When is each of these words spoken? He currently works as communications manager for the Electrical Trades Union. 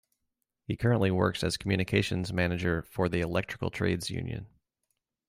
He 0.65 0.75
currently 0.77 1.11
works 1.11 1.43
as 1.43 1.57
communications 1.57 2.33
manager 2.33 2.81
for 2.81 3.07
the 3.07 3.21
Electrical 3.21 3.69
Trades 3.69 4.09
Union. 4.09 4.47